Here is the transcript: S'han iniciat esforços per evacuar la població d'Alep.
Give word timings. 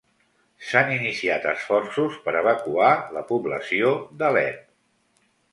S'han 0.69 0.87
iniciat 0.93 1.45
esforços 1.51 2.17
per 2.25 2.35
evacuar 2.41 2.89
la 3.19 3.23
població 3.35 3.93
d'Alep. 4.23 4.69